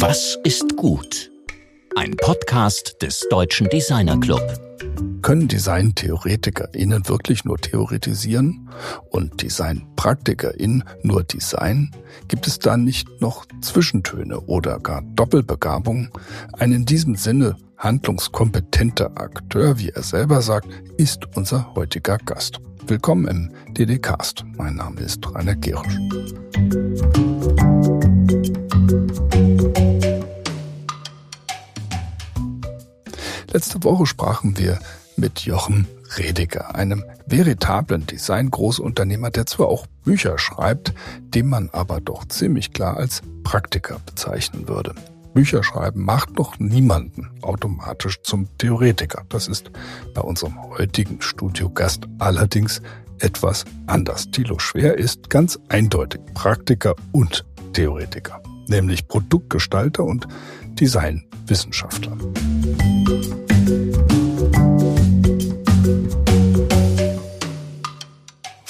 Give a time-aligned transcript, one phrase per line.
[0.00, 1.30] Was ist gut?
[1.94, 4.40] Ein Podcast des Deutschen Designer Club.
[5.20, 8.70] Können Design-TheoretikerInnen wirklich nur theoretisieren
[9.10, 11.90] und Design-PraktikerInnen nur Design?
[12.28, 16.08] Gibt es da nicht noch Zwischentöne oder gar Doppelbegabung?
[16.58, 22.58] Ein in diesem Sinne handlungskompetenter Akteur, wie er selber sagt, ist unser heutiger Gast.
[22.86, 24.46] Willkommen im DD-Cast.
[24.56, 25.98] Mein Name ist Rainer Gerisch.
[33.52, 34.78] Letzte Woche sprachen wir
[35.16, 35.86] mit Jochen
[36.16, 42.96] Redeker, einem veritablen Design-Großunternehmer, der zwar auch Bücher schreibt, den man aber doch ziemlich klar
[42.96, 44.94] als Praktiker bezeichnen würde.
[45.34, 49.24] Bücher schreiben macht noch niemanden automatisch zum Theoretiker.
[49.28, 49.70] Das ist
[50.14, 52.82] bei unserem heutigen Studiogast allerdings
[53.20, 54.30] etwas anders.
[54.30, 60.26] Thilo Schwer ist ganz eindeutig Praktiker und Theoretiker, nämlich Produktgestalter und
[60.80, 62.16] Designwissenschaftler.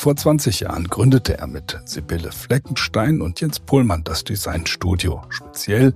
[0.01, 5.93] Vor 20 Jahren gründete er mit Sibylle Fleckenstein und Jens Pohlmann das Designstudio, speziell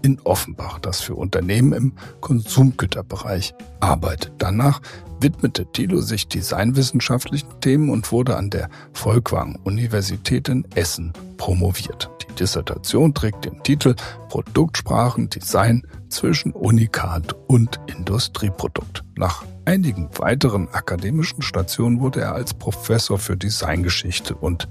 [0.00, 4.34] in Offenbach, das für Unternehmen im Konsumgüterbereich arbeitet.
[4.38, 4.80] Danach
[5.18, 12.08] widmete Thilo sich designwissenschaftlichen Themen und wurde an der Volkwang Universität in Essen promoviert.
[12.28, 13.96] Die Dissertation trägt den Titel
[14.28, 19.02] Produktsprachen Design zwischen Unikat und Industrieprodukt.
[19.16, 24.66] Nach einigen weiteren akademischen Stationen wurde er als Professor für Designgeschichte und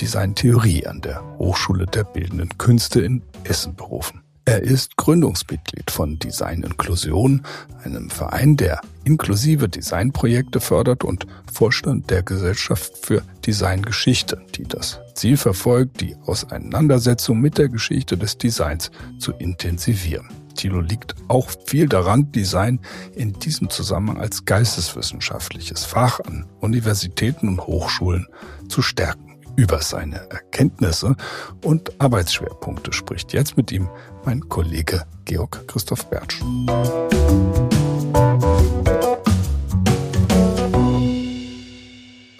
[0.00, 4.22] Designtheorie an der Hochschule der Bildenden Künste in Essen berufen.
[4.46, 7.42] Er ist Gründungsmitglied von Design Inklusion,
[7.84, 15.36] einem Verein, der inklusive Designprojekte fördert und Vorstand der Gesellschaft für Designgeschichte, die das Ziel
[15.36, 20.37] verfolgt, die Auseinandersetzung mit der Geschichte des Designs zu intensivieren.
[20.58, 22.80] Thilo liegt auch viel daran, Design
[23.14, 28.26] in diesem Zusammenhang als geisteswissenschaftliches Fach an Universitäten und Hochschulen
[28.68, 29.38] zu stärken.
[29.56, 31.16] Über seine Erkenntnisse
[31.64, 33.88] und Arbeitsschwerpunkte spricht jetzt mit ihm
[34.24, 36.40] mein Kollege Georg Christoph Bertsch.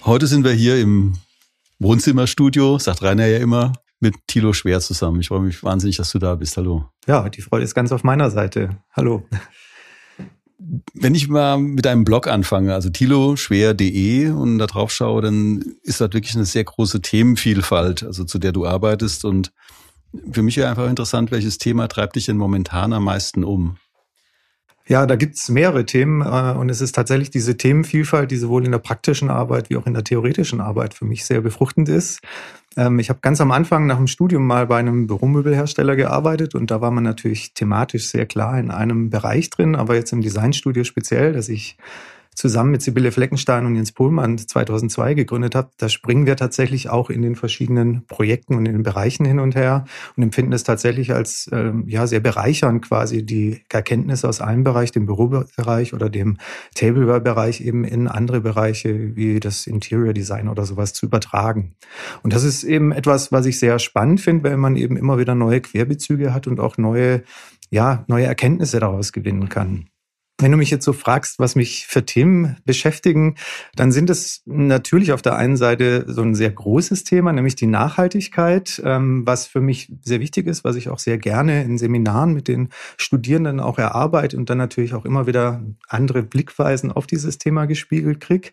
[0.04, 1.14] Heute sind wir hier im
[1.78, 5.20] Wohnzimmerstudio, sagt Rainer ja immer, mit Thilo Schwer zusammen.
[5.20, 6.56] Ich freue mich wahnsinnig, dass du da bist.
[6.56, 6.88] Hallo.
[7.06, 8.78] Ja, die Freude ist ganz auf meiner Seite.
[8.92, 9.26] Hallo.
[10.92, 16.00] Wenn ich mal mit einem Blog anfange, also tiloschwer.de und da drauf schaue, dann ist
[16.00, 19.24] das wirklich eine sehr große Themenvielfalt, also zu der du arbeitest.
[19.24, 19.52] Und
[20.32, 23.76] für mich wäre einfach interessant, welches Thema treibt dich denn momentan am meisten um?
[24.88, 28.72] Ja, da gibt's mehrere Themen äh, und es ist tatsächlich diese Themenvielfalt, die sowohl in
[28.72, 32.20] der praktischen Arbeit wie auch in der theoretischen Arbeit für mich sehr befruchtend ist.
[32.78, 36.70] Ähm, ich habe ganz am Anfang nach dem Studium mal bei einem Büromöbelhersteller gearbeitet und
[36.70, 40.84] da war man natürlich thematisch sehr klar in einem Bereich drin, aber jetzt im Designstudio
[40.84, 41.76] speziell, dass ich
[42.38, 47.10] zusammen mit Sibylle Fleckenstein und Jens Pohlmann 2002 gegründet habe, da springen wir tatsächlich auch
[47.10, 51.12] in den verschiedenen Projekten und in den Bereichen hin und her und empfinden es tatsächlich
[51.12, 56.38] als äh, ja sehr bereichernd quasi die Erkenntnisse aus einem Bereich, dem Bürobereich oder dem
[56.76, 61.74] Tableware-Bereich eben in andere Bereiche wie das Interior Design oder sowas zu übertragen.
[62.22, 65.34] Und das ist eben etwas, was ich sehr spannend finde, weil man eben immer wieder
[65.34, 67.24] neue Querbezüge hat und auch neue
[67.70, 69.87] ja, neue Erkenntnisse daraus gewinnen kann.
[70.40, 73.34] Wenn du mich jetzt so fragst, was mich für Themen beschäftigen,
[73.74, 77.66] dann sind es natürlich auf der einen Seite so ein sehr großes Thema, nämlich die
[77.66, 82.34] Nachhaltigkeit, ähm, was für mich sehr wichtig ist, was ich auch sehr gerne in Seminaren
[82.34, 87.38] mit den Studierenden auch erarbeite und dann natürlich auch immer wieder andere Blickweisen auf dieses
[87.38, 88.52] Thema gespiegelt krieg.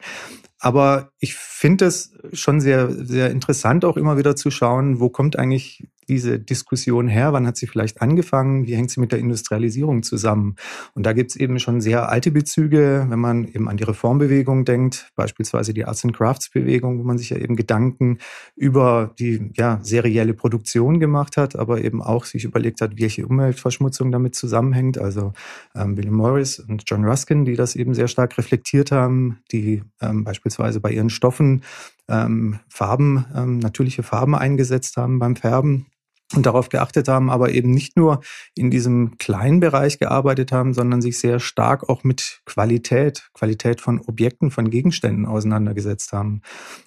[0.58, 5.38] Aber ich finde es schon sehr, sehr interessant, auch immer wieder zu schauen, wo kommt
[5.38, 7.34] eigentlich diese Diskussion her?
[7.34, 8.66] Wann hat sie vielleicht angefangen?
[8.66, 10.56] Wie hängt sie mit der Industrialisierung zusammen?
[10.94, 14.66] Und da gibt es eben schon sehr alte Bezüge, wenn man eben an die Reformbewegung
[14.66, 18.20] denkt, beispielsweise die Arts and Crafts Bewegung, wo man sich ja eben Gedanken
[18.56, 24.12] über die ja, serielle Produktion gemacht hat, aber eben auch sich überlegt hat, welche Umweltverschmutzung
[24.12, 24.98] damit zusammenhängt.
[24.98, 25.34] Also
[25.76, 30.24] ähm, William Morris und John Ruskin, die das eben sehr stark reflektiert haben, die ähm,
[30.24, 31.64] beispielsweise bei ihren Stoffen
[32.08, 35.88] ähm, Farben, ähm, natürliche Farben eingesetzt haben beim Färben
[36.34, 38.22] und darauf geachtet haben, aber eben nicht nur
[38.56, 44.02] in diesem kleinen Bereich gearbeitet haben, sondern sich sehr stark auch mit Qualität, Qualität von
[44.02, 46.42] Objekten, von Gegenständen auseinandergesetzt haben.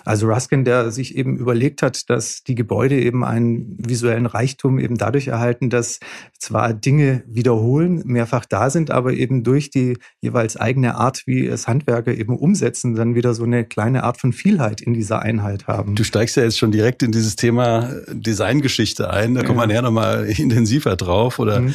[0.05, 4.99] Also Ruskin, der sich eben überlegt hat, dass die Gebäude eben einen visuellen Reichtum eben
[4.99, 6.01] dadurch erhalten, dass
[6.39, 11.69] zwar Dinge wiederholen, mehrfach da sind, aber eben durch die jeweils eigene Art, wie es
[11.69, 15.95] Handwerker eben umsetzen, dann wieder so eine kleine Art von Vielheit in dieser Einheit haben.
[15.95, 19.71] Du steigst ja jetzt schon direkt in dieses Thema Designgeschichte ein ein, da kommt man
[19.71, 21.75] ja nochmal intensiver drauf oder mhm.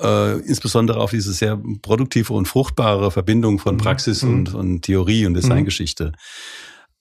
[0.00, 3.78] äh, insbesondere auf diese sehr produktive und fruchtbare Verbindung von mhm.
[3.78, 4.34] Praxis mhm.
[4.34, 6.06] und, und Theorie und Designgeschichte.
[6.06, 6.12] Mhm.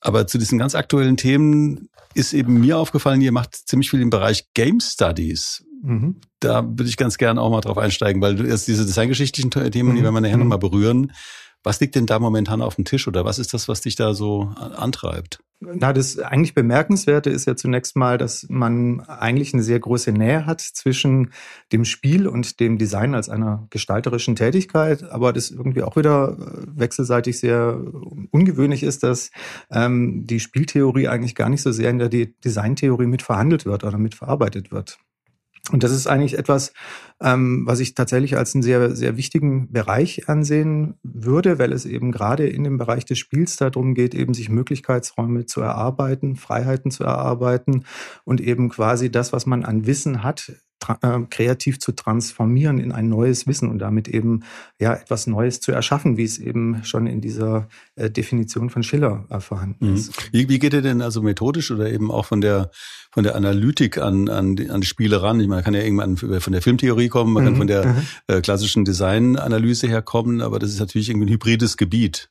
[0.01, 4.09] Aber zu diesen ganz aktuellen Themen ist eben mir aufgefallen, ihr macht ziemlich viel im
[4.09, 5.63] Bereich Game Studies.
[5.83, 6.21] Mhm.
[6.39, 9.95] Da würde ich ganz gerne auch mal drauf einsteigen, weil du erst diese designgeschichtlichen Themen,
[9.95, 10.43] die werden wir nachher mhm.
[10.43, 11.11] nochmal berühren.
[11.63, 14.13] Was liegt denn da momentan auf dem Tisch oder was ist das, was dich da
[14.13, 15.39] so antreibt?
[15.61, 20.45] Na, das eigentlich Bemerkenswerte ist ja zunächst mal, dass man eigentlich eine sehr große Nähe
[20.45, 21.33] hat zwischen
[21.73, 26.79] dem Spiel und dem Design als einer gestalterischen Tätigkeit, aber das irgendwie auch wieder äh,
[26.79, 27.77] wechselseitig sehr
[28.31, 29.31] ungewöhnlich ist, dass
[29.69, 33.97] ähm, die Spieltheorie eigentlich gar nicht so sehr in der Designtheorie mit verhandelt wird oder
[33.97, 34.97] mit verarbeitet wird.
[35.71, 36.73] Und das ist eigentlich etwas,
[37.21, 42.11] ähm, was ich tatsächlich als einen sehr, sehr wichtigen Bereich ansehen würde, weil es eben
[42.11, 47.03] gerade in dem Bereich des Spiels darum geht, eben sich Möglichkeitsräume zu erarbeiten, Freiheiten zu
[47.03, 47.85] erarbeiten
[48.23, 50.53] und eben quasi das, was man an Wissen hat,
[51.01, 54.43] äh, kreativ zu transformieren in ein neues Wissen und damit eben
[54.79, 59.25] ja etwas Neues zu erschaffen, wie es eben schon in dieser äh, Definition von Schiller
[59.29, 59.95] äh, vorhanden mhm.
[59.95, 60.33] ist.
[60.33, 62.71] Wie, wie geht ihr denn also methodisch oder eben auch von der
[63.11, 65.39] von der Analytik an an die, an die Spiele ran?
[65.39, 67.47] Ich meine, man kann ja irgendwann von der Filmtheorie kommen, man mhm.
[67.47, 68.01] kann von der mhm.
[68.27, 72.29] äh, klassischen Designanalyse herkommen, aber das ist natürlich irgendwie ein hybrides Gebiet.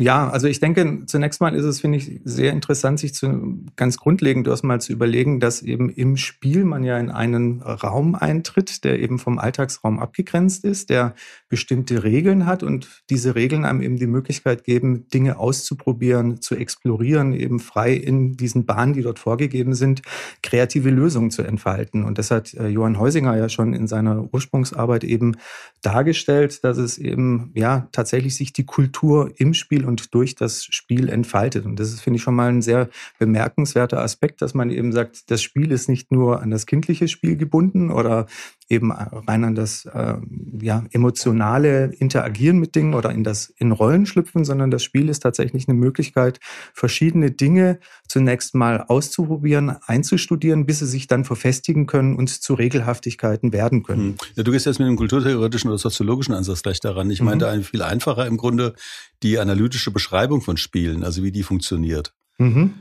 [0.00, 3.96] Ja, also ich denke, zunächst mal ist es, finde ich, sehr interessant, sich zu, ganz
[3.96, 8.98] grundlegend erstmal zu überlegen, dass eben im Spiel man ja in einen Raum eintritt, der
[8.98, 11.14] eben vom Alltagsraum abgegrenzt ist, der
[11.48, 17.32] bestimmte Regeln hat und diese Regeln einem eben die Möglichkeit geben, Dinge auszuprobieren, zu explorieren,
[17.32, 20.02] eben frei in diesen Bahnen, die dort vorgegeben sind,
[20.42, 22.02] kreative Lösungen zu entfalten.
[22.02, 25.36] Und das hat äh, Johann Heusinger ja schon in seiner Ursprungsarbeit eben
[25.82, 31.08] dargestellt, dass es eben, ja, tatsächlich sich die Kultur im Spiel und durch das Spiel
[31.08, 31.64] entfaltet.
[31.66, 32.88] Und das ist, finde ich, schon mal ein sehr
[33.18, 37.36] bemerkenswerter Aspekt, dass man eben sagt, das Spiel ist nicht nur an das kindliche Spiel
[37.36, 38.26] gebunden oder
[38.68, 40.14] eben rein an das äh,
[40.60, 45.20] ja, emotionale Interagieren mit Dingen oder in das in Rollen schlüpfen, sondern das Spiel ist
[45.20, 46.40] tatsächlich eine Möglichkeit,
[46.72, 47.78] verschiedene Dinge
[48.08, 54.02] zunächst mal auszuprobieren, einzustudieren, bis sie sich dann verfestigen können und zu Regelhaftigkeiten werden können.
[54.02, 54.14] Hm.
[54.36, 57.10] Ja, du gehst jetzt mit dem kulturtheoretischen oder soziologischen Ansatz gleich daran.
[57.10, 57.26] Ich mhm.
[57.26, 58.74] meinte viel einfacher im Grunde
[59.22, 62.14] die analytische Beschreibung von Spielen, also wie die funktioniert.
[62.38, 62.74] Mhm.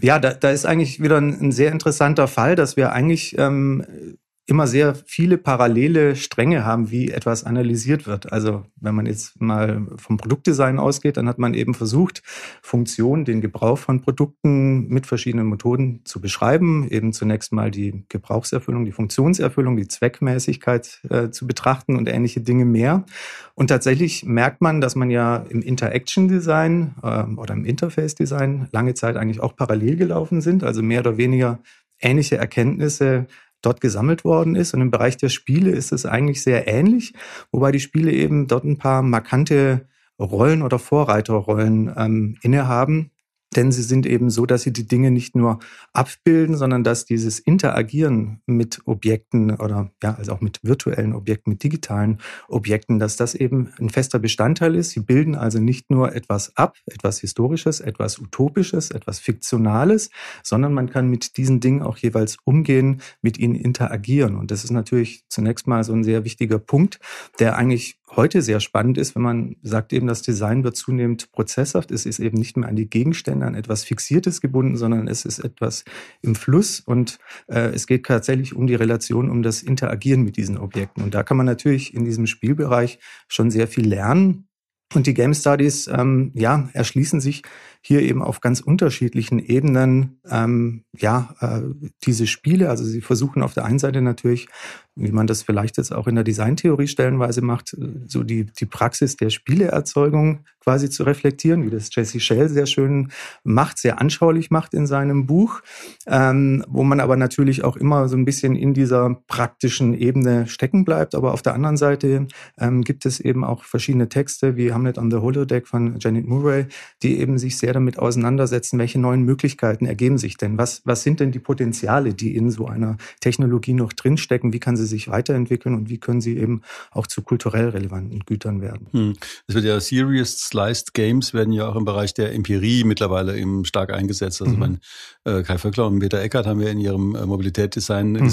[0.00, 4.16] Ja, da, da ist eigentlich wieder ein, ein, sehr interessanter Fall, dass wir eigentlich ähm,
[4.46, 8.30] immer sehr viele parallele Stränge haben, wie etwas analysiert wird.
[8.30, 12.22] Also wenn man jetzt mal vom Produktdesign ausgeht, dann hat man eben versucht,
[12.60, 16.86] Funktionen, den Gebrauch von Produkten mit verschiedenen Methoden zu beschreiben.
[16.90, 22.66] Eben zunächst mal die Gebrauchserfüllung, die Funktionserfüllung, die Zweckmäßigkeit äh, zu betrachten und ähnliche Dinge
[22.66, 23.06] mehr.
[23.54, 28.68] Und tatsächlich merkt man, dass man ja im Interaction Design äh, oder im Interface Design
[28.72, 31.60] lange Zeit eigentlich auch parallel gelaufen sind, also mehr oder weniger
[31.98, 33.26] ähnliche Erkenntnisse
[33.64, 34.74] dort gesammelt worden ist.
[34.74, 37.14] Und im Bereich der Spiele ist es eigentlich sehr ähnlich,
[37.52, 39.88] wobei die Spiele eben dort ein paar markante
[40.18, 43.10] Rollen oder Vorreiterrollen ähm, innehaben,
[43.56, 45.58] denn sie sind eben so, dass sie die Dinge nicht nur
[45.92, 51.62] abbilden, sondern dass dieses Interagieren mit Objekten oder ja, also auch mit virtuellen Objekten, mit
[51.62, 52.18] digitalen
[52.48, 54.90] Objekten, dass das eben ein fester Bestandteil ist.
[54.90, 60.10] Sie bilden also nicht nur etwas ab, etwas Historisches, etwas Utopisches, etwas Fiktionales,
[60.42, 64.36] sondern man kann mit diesen Dingen auch jeweils umgehen, mit ihnen interagieren.
[64.36, 67.00] Und das ist natürlich zunächst mal so ein sehr wichtiger Punkt,
[67.38, 71.90] der eigentlich heute sehr spannend ist, wenn man sagt eben, das Design wird zunehmend prozesshaft.
[71.90, 75.38] Es ist eben nicht mehr an die Gegenstände, an etwas Fixiertes gebunden, sondern es ist
[75.38, 75.84] etwas
[76.22, 77.18] im Fluss und
[77.48, 81.02] äh, es geht tatsächlich um die Relation, um das Interagieren mit diesen Objekten.
[81.02, 84.48] Und da kann man natürlich in diesem Spielbereich schon sehr viel lernen.
[84.94, 87.42] Und die Game Studies, ähm, ja, erschließen sich
[87.86, 91.60] hier eben auf ganz unterschiedlichen Ebenen, ähm, ja, äh,
[92.04, 92.70] diese Spiele.
[92.70, 94.48] Also sie versuchen auf der einen Seite natürlich
[94.96, 97.76] wie man das vielleicht jetzt auch in der Designtheorie stellenweise macht,
[98.06, 103.10] so die, die Praxis der Spieleerzeugung quasi zu reflektieren, wie das Jesse Shell sehr schön
[103.42, 105.60] macht, sehr anschaulich macht in seinem Buch,
[106.06, 110.84] ähm, wo man aber natürlich auch immer so ein bisschen in dieser praktischen Ebene stecken
[110.84, 111.14] bleibt.
[111.14, 115.10] Aber auf der anderen Seite ähm, gibt es eben auch verschiedene Texte wie Hamlet on
[115.10, 116.66] the Holodeck von Janet Murray,
[117.02, 120.56] die eben sich sehr damit auseinandersetzen, welche neuen Möglichkeiten ergeben sich denn?
[120.56, 124.52] Was, was sind denn die Potenziale, die in so einer Technologie noch drinstecken?
[124.52, 128.60] Wie kann sie sich weiterentwickeln und wie können sie eben auch zu kulturell relevanten Gütern
[128.60, 128.86] werden.
[128.92, 129.12] Hm.
[129.46, 133.64] Es wird ja Serious Sliced Games werden ja auch im Bereich der Empirie mittlerweile eben
[133.64, 134.40] stark eingesetzt.
[134.40, 134.60] Also mhm.
[134.60, 134.80] mein,
[135.24, 138.30] äh, Kai Vöckler und Peter Eckert haben ja in ihrem äh, Mobilität Design mhm.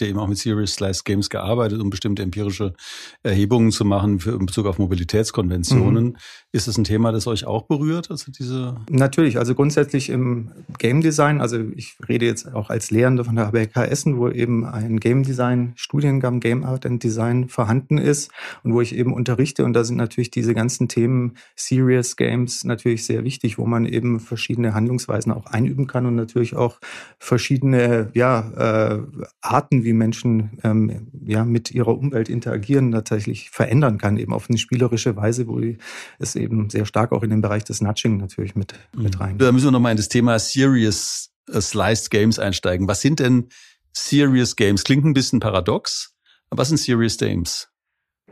[0.00, 2.74] Eben auch mit Serious Sliced Games gearbeitet, um bestimmte empirische
[3.22, 6.04] Erhebungen zu machen für, in Bezug auf Mobilitätskonventionen.
[6.04, 6.16] Mhm.
[6.52, 8.74] Ist das ein Thema, das euch auch berührt, also diese?
[8.90, 13.46] Natürlich, also grundsätzlich im Game Design, also ich rede jetzt auch als Lehrende von der
[13.46, 18.32] HBK Essen, wo eben ein Game Design Studiengang Game Art and Design vorhanden ist
[18.64, 23.04] und wo ich eben unterrichte und da sind natürlich diese ganzen Themen Serious Games natürlich
[23.06, 26.80] sehr wichtig, wo man eben verschiedene Handlungsweisen auch einüben kann und natürlich auch
[27.20, 29.02] verschiedene ja, äh,
[29.40, 34.58] Arten, wie Menschen ähm, ja mit ihrer Umwelt interagieren, tatsächlich verändern kann, eben auf eine
[34.58, 35.60] spielerische Weise, wo
[36.18, 39.20] es eben sehr stark auch in den Bereich des Nudging natürlich mit, mit mhm.
[39.20, 39.38] rein.
[39.38, 42.88] Da müssen wir nochmal in das Thema Serious uh, Sliced Games einsteigen.
[42.88, 43.48] Was sind denn
[43.92, 44.84] Serious Games?
[44.84, 46.14] Klingt ein bisschen paradox.
[46.50, 47.69] Aber was sind Serious Games?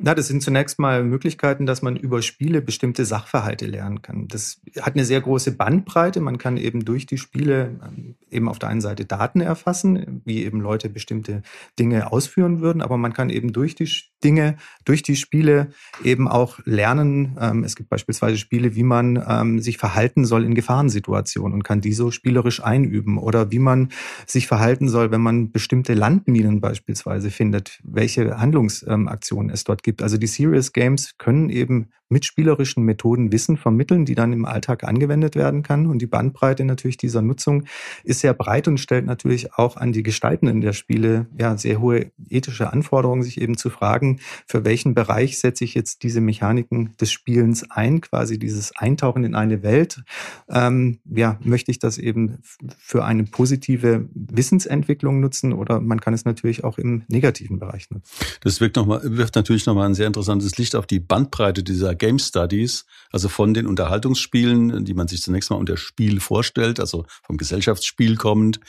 [0.00, 4.28] Na, das sind zunächst mal Möglichkeiten, dass man über Spiele bestimmte Sachverhalte lernen kann.
[4.28, 6.20] Das hat eine sehr große Bandbreite.
[6.20, 10.44] Man kann eben durch die Spiele ähm, eben auf der einen Seite Daten erfassen, wie
[10.44, 11.42] eben Leute bestimmte
[11.80, 13.88] Dinge ausführen würden, aber man kann eben durch die
[14.22, 15.70] Dinge, durch die Spiele
[16.04, 17.36] eben auch lernen.
[17.40, 21.80] Ähm, es gibt beispielsweise Spiele, wie man ähm, sich verhalten soll in Gefahrensituationen und kann
[21.80, 23.90] die so spielerisch einüben oder wie man
[24.26, 30.02] sich verhalten soll, wenn man bestimmte Landminen beispielsweise findet, welche Handlungsaktionen es dort gibt gibt.
[30.02, 34.84] Also die Serious Games können eben mit spielerischen Methoden Wissen vermitteln, die dann im Alltag
[34.84, 35.86] angewendet werden kann.
[35.86, 37.64] Und die Bandbreite natürlich dieser Nutzung
[38.04, 42.10] ist sehr breit und stellt natürlich auch an die Gestaltenden der Spiele ja sehr hohe
[42.28, 47.12] ethische Anforderungen, sich eben zu fragen, für welchen Bereich setze ich jetzt diese Mechaniken des
[47.12, 50.02] Spielens ein, quasi dieses Eintauchen in eine Welt.
[50.48, 52.38] Ähm, ja, möchte ich das eben
[52.78, 58.08] für eine positive Wissensentwicklung nutzen oder man kann es natürlich auch im negativen Bereich nutzen.
[58.42, 61.94] Das wirkt, noch mal, wirft natürlich nochmal ein sehr interessantes Licht auf die Bandbreite dieser
[61.98, 67.04] Game Studies, also von den Unterhaltungsspielen, die man sich zunächst mal unter Spiel vorstellt, also
[67.24, 68.60] vom Gesellschaftsspiel kommend,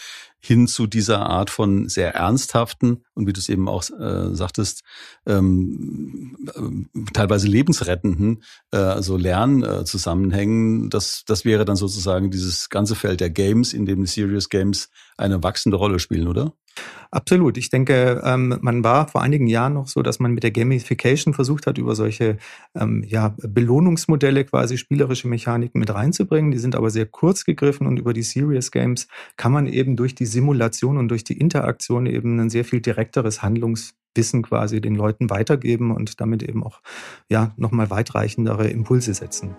[0.41, 4.83] hin zu dieser Art von sehr ernsthaften und wie du es eben auch äh, sagtest,
[5.25, 10.89] ähm, äh, teilweise lebensrettenden, äh, also Lernzusammenhängen.
[10.89, 15.43] Das, das wäre dann sozusagen dieses ganze Feld der Games, in dem Serious Games eine
[15.43, 16.53] wachsende Rolle spielen, oder?
[17.11, 17.57] Absolut.
[17.57, 21.33] Ich denke, ähm, man war vor einigen Jahren noch so, dass man mit der Gamification
[21.33, 22.37] versucht hat, über solche
[22.75, 26.51] ähm, ja, Belohnungsmodelle quasi spielerische Mechaniken mit reinzubringen.
[26.51, 29.07] Die sind aber sehr kurz gegriffen und über die Serious Games
[29.37, 33.41] kann man eben durch die Simulation und durch die Interaktion eben ein sehr viel direkteres
[33.41, 36.79] Handlungswissen quasi den Leuten weitergeben und damit eben auch
[37.27, 39.55] ja nochmal weitreichendere Impulse setzen.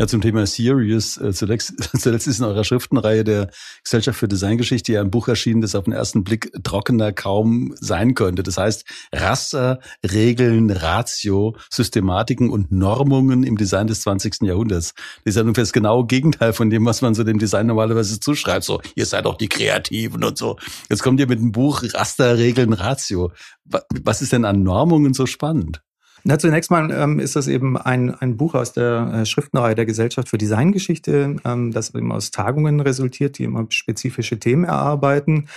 [0.00, 1.18] Ja, zum Thema Serious.
[1.18, 3.50] Äh, zuletzt, zuletzt ist in eurer Schriftenreihe der
[3.84, 8.14] Gesellschaft für Designgeschichte ja ein Buch erschienen, das auf den ersten Blick trockener kaum sein
[8.14, 8.42] könnte.
[8.42, 14.42] Das heißt Raster, Regeln, Ratio, Systematiken und Normungen im Design des 20.
[14.42, 14.94] Jahrhunderts.
[15.24, 18.18] Das ist ja ungefähr das genaue Gegenteil von dem, was man so dem Design normalerweise
[18.18, 18.64] zuschreibt.
[18.64, 20.56] So, ihr seid doch die Kreativen und so.
[20.90, 23.30] Jetzt kommt ihr mit dem Buch Raster, Regeln, Ratio.
[23.64, 25.82] Was ist denn an Normungen so spannend?
[26.26, 29.84] Na, zunächst mal ähm, ist das eben ein, ein Buch aus der äh, Schriftenreihe der
[29.84, 35.48] Gesellschaft für Designgeschichte, ähm, das eben aus Tagungen resultiert, die immer spezifische Themen erarbeiten.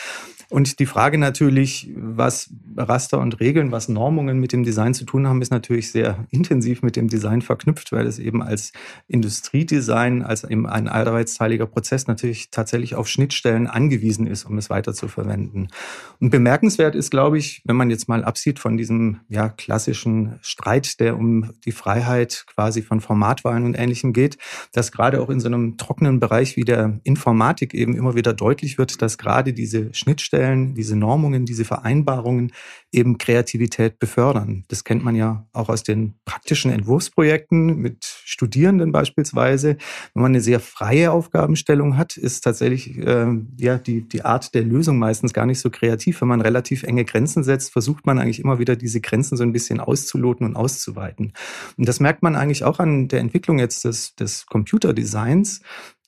[0.50, 5.28] Und die Frage natürlich, was Raster und Regeln, was Normungen mit dem Design zu tun
[5.28, 8.72] haben, ist natürlich sehr intensiv mit dem Design verknüpft, weil es eben als
[9.08, 14.94] Industriedesign, als eben ein arbeitsteiliger Prozess natürlich tatsächlich auf Schnittstellen angewiesen ist, um es weiter
[14.94, 15.68] zu verwenden.
[16.22, 21.02] Und bemerkenswert ist, glaube ich, wenn man jetzt mal absieht von diesem ja, klassischen Streit,
[21.02, 24.38] der um die Freiheit quasi von Formatwahlen und Ähnlichem geht,
[24.72, 28.78] dass gerade auch in so einem trockenen Bereich wie der Informatik eben immer wieder deutlich
[28.78, 32.52] wird, dass gerade diese Schnittstellen Schnittstellen, diese Normungen, diese Vereinbarungen
[32.92, 34.64] eben Kreativität befördern.
[34.68, 39.78] Das kennt man ja auch aus den praktischen Entwurfsprojekten mit Studierenden beispielsweise.
[40.14, 43.28] Wenn man eine sehr freie Aufgabenstellung hat, ist tatsächlich äh,
[43.58, 46.22] ja die, die Art der Lösung meistens gar nicht so kreativ.
[46.22, 49.54] Wenn man relativ enge Grenzen setzt, versucht man eigentlich immer wieder diese Grenzen so ein
[49.54, 51.34] bisschen auszuloten und auszuweiten.
[51.78, 55.62] Und das merkt man eigentlich auch an der Entwicklung jetzt des, des Computerdesigns,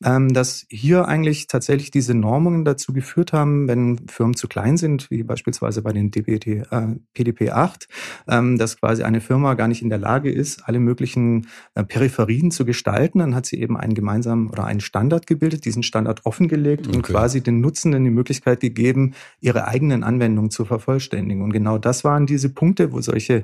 [0.03, 5.11] ähm, dass hier eigentlich tatsächlich diese Normungen dazu geführt haben, wenn Firmen zu klein sind,
[5.11, 7.87] wie beispielsweise bei den DBT, äh, PDP 8,
[8.27, 12.51] ähm, dass quasi eine Firma gar nicht in der Lage ist, alle möglichen äh, Peripherien
[12.51, 13.19] zu gestalten.
[13.19, 16.95] Dann hat sie eben einen gemeinsamen oder einen Standard gebildet, diesen Standard offengelegt okay.
[16.95, 21.43] und quasi den Nutzenden die Möglichkeit gegeben, ihre eigenen Anwendungen zu vervollständigen.
[21.43, 23.43] Und genau das waren diese Punkte, wo solche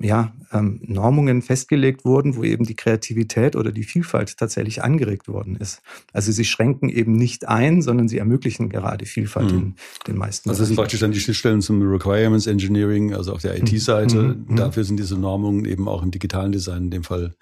[0.00, 5.56] ja, ähm, Normungen festgelegt wurden, wo eben die Kreativität oder die Vielfalt tatsächlich angeregt worden
[5.56, 5.82] ist.
[6.12, 9.58] Also sie schränken eben nicht ein, sondern sie ermöglichen gerade Vielfalt mhm.
[9.58, 9.74] in
[10.08, 10.48] den meisten.
[10.48, 14.16] Also das sind praktisch dann die Schnittstellen zum Requirements Engineering, also auf der IT-Seite.
[14.16, 14.44] Mhm.
[14.48, 14.56] mhm.
[14.56, 17.34] Dafür sind diese Normungen eben auch im digitalen Design in dem Fall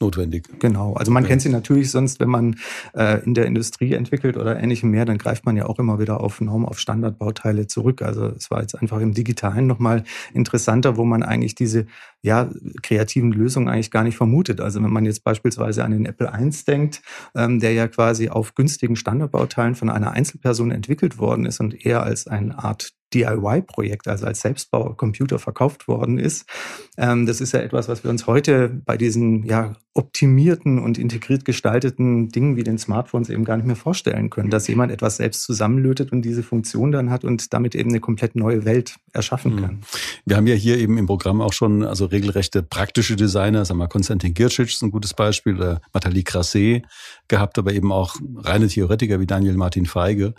[0.00, 0.46] notwendig.
[0.58, 0.94] Genau.
[0.94, 1.28] Also man ja.
[1.28, 2.56] kennt sie natürlich sonst, wenn man
[2.94, 6.20] äh, in der Industrie entwickelt oder ähnlichem mehr, dann greift man ja auch immer wieder
[6.20, 8.02] auf Norm, auf Standardbauteile zurück.
[8.02, 11.86] Also es war jetzt einfach im Digitalen nochmal interessanter, wo man eigentlich diese
[12.22, 12.50] ja,
[12.82, 14.60] kreativen Lösungen eigentlich gar nicht vermutet.
[14.60, 17.00] Also wenn man jetzt beispielsweise an den Apple I denkt,
[17.34, 22.02] ähm, der ja quasi auf günstigen Standardbauteilen von einer Einzelperson entwickelt worden ist und eher
[22.02, 26.46] als eine Art DIY-Projekt, also als Selbstbaucomputer verkauft worden ist.
[26.98, 31.44] Ähm, das ist ja etwas, was wir uns heute bei diesen ja, optimierten und integriert
[31.44, 35.42] gestalteten Dingen wie den Smartphones eben gar nicht mehr vorstellen können, dass jemand etwas selbst
[35.42, 39.60] zusammenlötet und diese Funktion dann hat und damit eben eine komplett neue Welt erschaffen mhm.
[39.60, 39.80] kann.
[40.26, 43.88] Wir haben ja hier eben im Programm auch schon also regelrechte praktische Designer, sagen wir
[43.88, 46.82] Konstantin Gircic ist ein gutes Beispiel, oder Nathalie Grasset
[47.28, 50.34] gehabt, aber eben auch reine Theoretiker wie Daniel Martin Feige.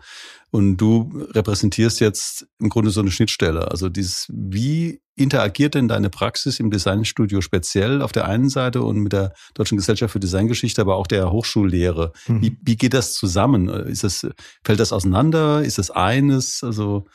[0.50, 3.70] Und du repräsentierst jetzt im Grunde so eine Schnittstelle.
[3.70, 9.00] Also dieses, wie interagiert denn deine Praxis im Designstudio speziell auf der einen Seite und
[9.00, 12.14] mit der Deutschen Gesellschaft für Designgeschichte, aber auch der Hochschullehre?
[12.28, 12.42] Mhm.
[12.42, 13.68] Wie, wie geht das zusammen?
[13.68, 14.26] Ist das,
[14.64, 15.64] fällt das auseinander?
[15.64, 16.64] Ist das eines?
[16.64, 17.06] Also,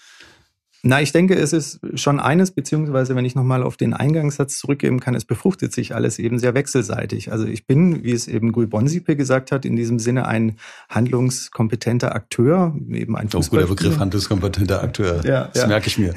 [0.84, 4.98] na, ich denke, es ist schon eines, beziehungsweise wenn ich nochmal auf den Eingangssatz zurückgeben
[4.98, 7.30] kann, es befruchtet sich alles eben sehr wechselseitig.
[7.30, 10.56] Also ich bin, wie es eben Gui Bonsipe gesagt hat, in diesem Sinne ein
[10.88, 13.62] handlungskompetenter Akteur, eben ein Fußballspieler.
[13.62, 15.24] Oh, guter Begriff, handlungskompetenter Akteur.
[15.24, 15.68] Ja, das ja.
[15.68, 16.14] merke ich mir.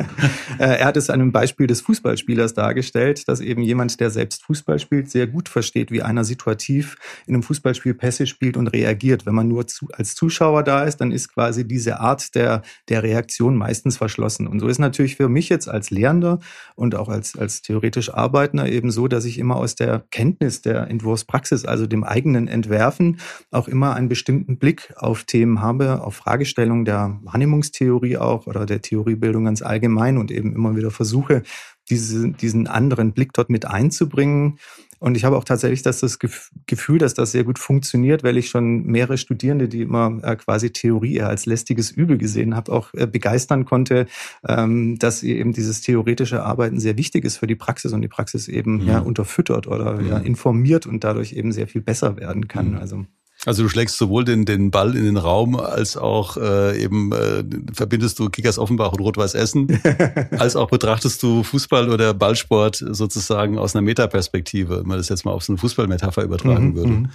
[0.58, 4.78] er hat es an einem Beispiel des Fußballspielers dargestellt, dass eben jemand, der selbst Fußball
[4.78, 6.96] spielt, sehr gut versteht, wie einer situativ
[7.26, 9.26] in einem Fußballspiel Pässe spielt und reagiert.
[9.26, 13.02] Wenn man nur zu, als Zuschauer da ist, dann ist quasi diese Art der, der
[13.02, 14.46] Reaktion meistens verschlossen.
[14.46, 16.38] Und so ist natürlich für mich jetzt als Lehrender
[16.74, 20.88] und auch als, als theoretisch Arbeitender eben so, dass ich immer aus der Kenntnis der
[20.88, 26.86] Entwurfspraxis, also dem eigenen Entwerfen, auch immer einen bestimmten Blick auf Themen habe, auf Fragestellungen
[26.86, 31.42] der Wahrnehmungstheorie auch oder der Theoriebildung ganz allgemein und eben immer wieder versuche,
[31.90, 34.58] diese, diesen anderen Blick dort mit einzubringen
[34.98, 38.48] und ich habe auch tatsächlich das, das Gefühl, dass das sehr gut funktioniert, weil ich
[38.48, 42.92] schon mehrere Studierende, die immer äh, quasi Theorie eher als lästiges Übel gesehen habe, auch
[42.94, 44.06] äh, begeistern konnte,
[44.46, 48.48] ähm, dass eben dieses theoretische Arbeiten sehr wichtig ist für die Praxis und die Praxis
[48.48, 50.08] eben ja, ja unterfüttert oder ja.
[50.08, 52.72] ja, informiert und dadurch eben sehr viel besser werden kann.
[52.72, 52.78] Mhm.
[52.78, 53.04] Also
[53.46, 57.44] also du schlägst sowohl den, den Ball in den Raum als auch äh, eben äh,
[57.72, 59.80] verbindest du Kickers Offenbach und Rot-Weiß Essen,
[60.32, 65.24] als auch betrachtest du Fußball oder Ballsport sozusagen aus einer Metaperspektive, wenn man das jetzt
[65.24, 66.90] mal auf so eine Fußballmetapher übertragen mhm, würde.
[66.90, 67.10] Mhm.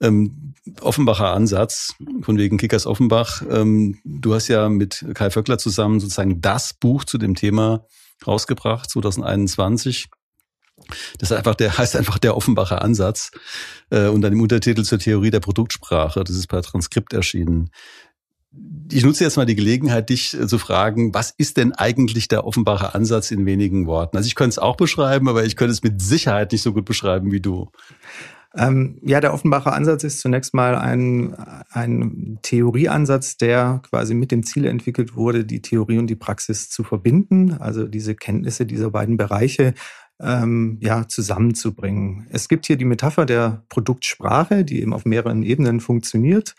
[0.00, 3.42] Ähm, Offenbacher Ansatz, von wegen Kickers Offenbach.
[3.50, 7.86] Ähm, du hast ja mit Kai Vöckler zusammen sozusagen das Buch zu dem Thema
[8.26, 10.08] rausgebracht, 2021.
[11.18, 13.30] Das einfach der, heißt einfach der Offenbacher Ansatz.
[13.90, 16.24] Äh, und dann im Untertitel zur Theorie der Produktsprache.
[16.24, 17.70] Das ist per Transkript erschienen.
[18.90, 22.46] Ich nutze jetzt mal die Gelegenheit, dich äh, zu fragen, was ist denn eigentlich der
[22.46, 24.16] Offenbacher Ansatz in wenigen Worten?
[24.16, 26.84] Also ich könnte es auch beschreiben, aber ich könnte es mit Sicherheit nicht so gut
[26.84, 27.70] beschreiben wie du.
[28.56, 31.34] Ähm, ja, der Offenbacher Ansatz ist zunächst mal ein,
[31.70, 36.82] ein Theorieansatz, der quasi mit dem Ziel entwickelt wurde, die Theorie und die Praxis zu
[36.82, 37.52] verbinden.
[37.52, 39.74] Also diese Kenntnisse dieser beiden Bereiche
[40.20, 42.26] ähm, ja, zusammenzubringen.
[42.30, 46.54] Es gibt hier die Metapher der Produktsprache, die eben auf mehreren Ebenen funktioniert.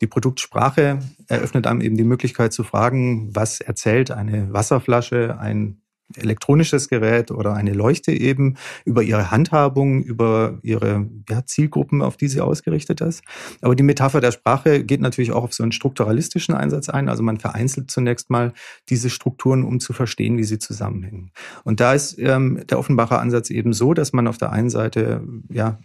[0.00, 0.98] Die Produktsprache
[1.28, 5.80] eröffnet einem eben die Möglichkeit zu fragen, was erzählt eine Wasserflasche, ein
[6.16, 12.28] elektronisches Gerät oder eine Leuchte eben über ihre Handhabung, über ihre ja, Zielgruppen, auf die
[12.28, 13.22] sie ausgerichtet ist.
[13.62, 17.08] Aber die Metapher der Sprache geht natürlich auch auf so einen strukturalistischen Einsatz ein.
[17.08, 18.52] Also man vereinzelt zunächst mal
[18.88, 21.30] diese Strukturen, um zu verstehen, wie sie zusammenhängen.
[21.64, 25.22] Und da ist ähm, der Offenbacher Ansatz eben so, dass man auf der einen Seite
[25.48, 25.78] ja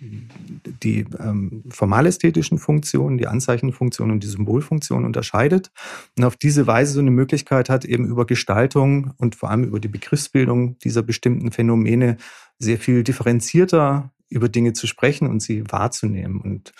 [0.83, 5.71] die ähm, formalästhetischen Funktionen, die Anzeichenfunktionen und die Symbolfunktionen unterscheidet
[6.17, 9.79] und auf diese Weise so eine Möglichkeit hat, eben über Gestaltung und vor allem über
[9.79, 12.17] die Begrifflichkeit Begriffsbildung dieser bestimmten Phänomene
[12.57, 16.41] sehr viel differenzierter über Dinge zu sprechen und sie wahrzunehmen.
[16.41, 16.73] Und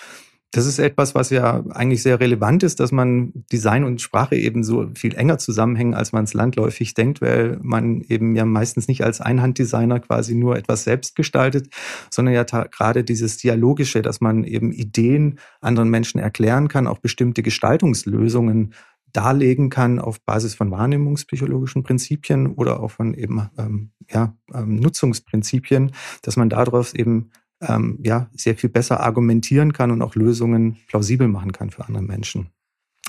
[0.52, 4.64] das ist etwas, was ja eigentlich sehr relevant ist, dass man Design und Sprache eben
[4.64, 9.04] so viel enger zusammenhängen, als man es landläufig denkt, weil man eben ja meistens nicht
[9.04, 11.70] als Einhanddesigner quasi nur etwas selbst gestaltet,
[12.10, 17.44] sondern ja gerade dieses Dialogische, dass man eben Ideen anderen Menschen erklären kann, auch bestimmte
[17.44, 18.74] Gestaltungslösungen
[19.14, 25.92] darlegen kann auf Basis von wahrnehmungspsychologischen Prinzipien oder auch von eben ähm, ja, ähm, Nutzungsprinzipien,
[26.22, 31.28] dass man daraus eben ähm, ja, sehr viel besser argumentieren kann und auch Lösungen plausibel
[31.28, 32.50] machen kann für andere Menschen.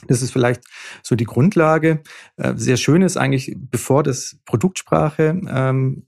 [0.07, 0.65] Das ist vielleicht
[1.03, 2.03] so die Grundlage.
[2.37, 6.07] Äh, sehr schön ist eigentlich, bevor das Produktsprache ähm,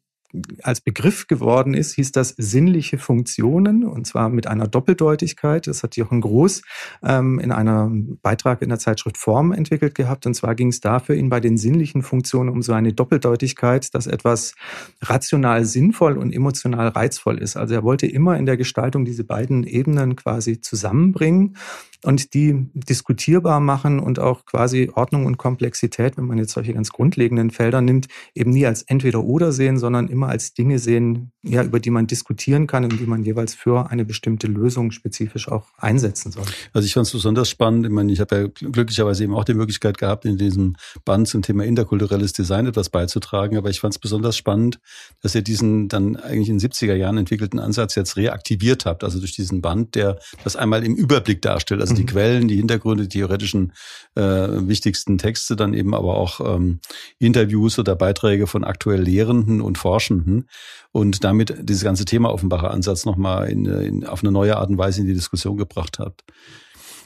[0.63, 5.67] als Begriff geworden ist, hieß das sinnliche Funktionen und zwar mit einer Doppeldeutigkeit.
[5.67, 6.63] Das hat Jochen Groß
[7.03, 10.27] ähm, in einem Beitrag in der Zeitschrift Form entwickelt gehabt.
[10.27, 14.07] Und zwar ging es dafür ihn bei den sinnlichen Funktionen um so eine Doppeldeutigkeit, dass
[14.07, 14.55] etwas
[15.03, 17.57] rational sinnvoll und emotional reizvoll ist.
[17.57, 21.57] Also er wollte immer in der Gestaltung diese beiden Ebenen quasi zusammenbringen
[22.05, 26.91] und die diskutierbar machen und auch quasi Ordnung und Komplexität, wenn man jetzt solche ganz
[26.91, 31.63] grundlegenden Felder nimmt, eben nie als entweder oder sehen, sondern immer als Dinge sehen, ja,
[31.63, 35.67] über die man diskutieren kann und die man jeweils für eine bestimmte Lösung spezifisch auch
[35.79, 36.45] einsetzen soll.
[36.73, 37.87] Also ich fand es besonders spannend.
[37.87, 41.43] Ich meine, ich habe ja glücklicherweise eben auch die Möglichkeit gehabt, in diesem Band zum
[41.43, 43.57] Thema interkulturelles Design etwas beizutragen.
[43.57, 44.81] Aber ich fand es besonders spannend,
[45.21, 49.05] dass ihr diesen dann eigentlich in den 70er Jahren entwickelten Ansatz jetzt reaktiviert habt.
[49.05, 51.81] Also durch diesen Band, der das einmal im Überblick darstellt.
[51.81, 52.13] Also also die mhm.
[52.13, 53.73] Quellen, die Hintergründe, die theoretischen
[54.15, 56.81] äh, wichtigsten Texte, dann eben aber auch ähm,
[57.19, 60.12] Interviews oder Beiträge von aktuell Lehrenden und Forschenden
[60.93, 64.79] und damit dieses ganze Thema offenbarer Ansatz nochmal in, in, auf eine neue Art und
[64.79, 66.25] Weise in die Diskussion gebracht habt.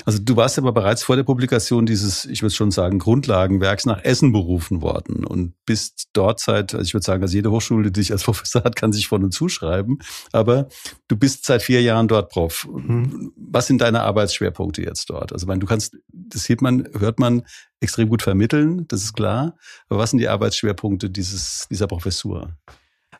[0.06, 4.04] Also du warst aber bereits vor der Publikation dieses, ich würde schon sagen, Grundlagenwerks nach
[4.04, 8.00] Essen berufen worden und bist dort seit, also ich würde sagen, dass jede Hochschule, die
[8.00, 9.98] dich als Professor hat, kann sich von und zuschreiben.
[10.30, 10.68] Aber
[11.08, 12.68] du bist seit vier Jahren dort Prof.
[12.72, 13.32] Mhm.
[13.36, 15.32] Was sind deine Arbeitsschwerpunkte jetzt dort?
[15.32, 17.42] Also meine, du kannst, das sieht man, hört man
[17.80, 19.56] extrem gut vermitteln, das ist klar.
[19.88, 22.56] Aber was sind die Arbeitsschwerpunkte dieses, dieser Professur?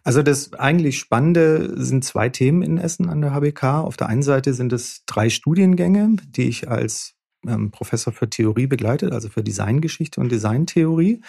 [0.07, 3.81] Also das eigentlich Spannende sind zwei Themen in Essen an der HBK.
[3.81, 7.15] Auf der einen Seite sind es drei Studiengänge, die ich als
[7.45, 11.23] ähm, Professor für Theorie begleitet, also für Designgeschichte und Designtheorie.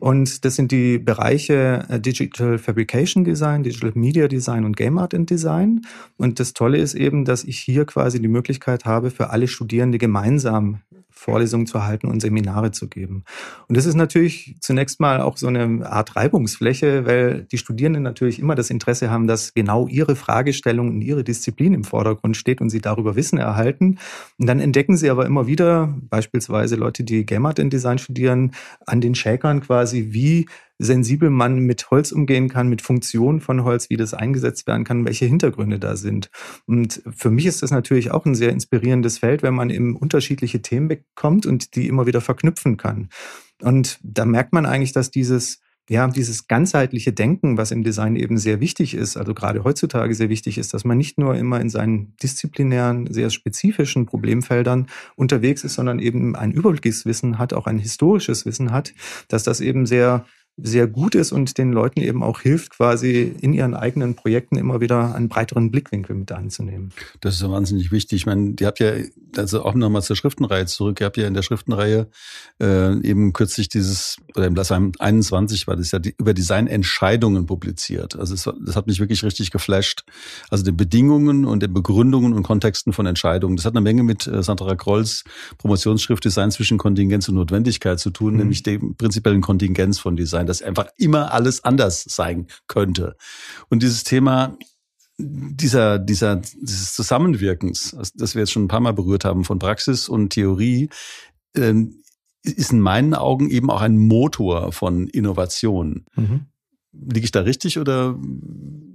[0.00, 5.14] Und das sind die Bereiche äh, Digital Fabrication Design, Digital Media Design und Game Art
[5.14, 5.80] and Design.
[6.18, 9.96] Und das Tolle ist eben, dass ich hier quasi die Möglichkeit habe, für alle Studierende
[9.96, 10.82] gemeinsam
[11.20, 13.24] Vorlesungen zu halten und Seminare zu geben.
[13.68, 18.38] Und das ist natürlich zunächst mal auch so eine Art Reibungsfläche, weil die Studierenden natürlich
[18.38, 22.70] immer das Interesse haben, dass genau ihre Fragestellung und ihre Disziplin im Vordergrund steht und
[22.70, 23.98] sie darüber Wissen erhalten.
[24.38, 28.52] Und dann entdecken sie aber immer wieder, beispielsweise Leute, die Game Art Design studieren,
[28.86, 30.46] an den Shakern quasi, wie
[30.80, 35.04] sensibel man mit Holz umgehen kann, mit Funktionen von Holz, wie das eingesetzt werden kann,
[35.04, 36.30] welche Hintergründe da sind.
[36.66, 40.62] Und für mich ist das natürlich auch ein sehr inspirierendes Feld, wenn man eben unterschiedliche
[40.62, 43.10] Themen bekommt und die immer wieder verknüpfen kann.
[43.60, 48.38] Und da merkt man eigentlich, dass dieses ja, dieses ganzheitliche Denken, was im Design eben
[48.38, 51.68] sehr wichtig ist, also gerade heutzutage sehr wichtig ist, dass man nicht nur immer in
[51.68, 58.46] seinen disziplinären, sehr spezifischen Problemfeldern unterwegs ist, sondern eben ein Überblickswissen hat, auch ein historisches
[58.46, 58.94] Wissen hat,
[59.26, 60.26] dass das eben sehr
[60.62, 64.80] sehr gut ist und den Leuten eben auch hilft, quasi in ihren eigenen Projekten immer
[64.80, 66.90] wieder einen breiteren Blickwinkel mit einzunehmen.
[67.20, 68.18] Das ist ja wahnsinnig wichtig.
[68.18, 68.92] Ich meine, ihr habt ja,
[69.36, 72.08] also auch nochmal zur Schriftenreihe zurück, ihr habt ja in der Schriftenreihe
[72.60, 78.16] äh, eben kürzlich dieses, oder im Blatt 21 war das ja die, über Designentscheidungen publiziert.
[78.16, 80.04] Also es, das hat mich wirklich richtig geflasht.
[80.50, 83.56] Also den Bedingungen und den Begründungen und Kontexten von Entscheidungen.
[83.56, 85.24] Das hat eine Menge mit äh, Sandra Krolls
[85.58, 88.38] Promotionsschrift Design zwischen Kontingenz und Notwendigkeit zu tun, mhm.
[88.40, 93.16] nämlich dem prinzipiellen Kontingenz von Design dass einfach immer alles anders sein könnte.
[93.68, 94.56] Und dieses Thema
[95.22, 100.08] dieser, dieser, dieses Zusammenwirkens, das wir jetzt schon ein paar Mal berührt haben, von Praxis
[100.08, 100.88] und Theorie,
[101.54, 102.02] ähm,
[102.42, 106.06] ist in meinen Augen eben auch ein Motor von Innovation.
[106.16, 106.46] Mhm.
[106.92, 108.18] Liege ich da richtig oder